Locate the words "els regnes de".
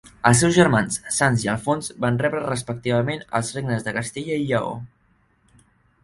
3.41-3.93